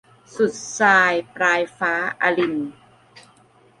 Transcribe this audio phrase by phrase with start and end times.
[0.35, 2.71] สุดทราย ปลายฟ้า- อลินน์